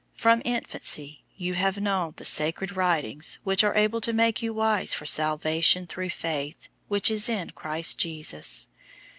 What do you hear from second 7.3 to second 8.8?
Christ Jesus.